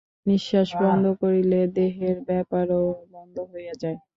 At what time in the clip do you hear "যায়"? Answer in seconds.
3.81-3.97